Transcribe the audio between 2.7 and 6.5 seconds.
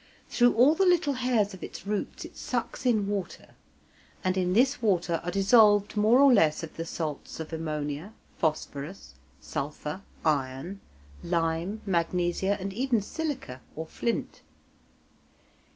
in water, and in this water are dissolved more or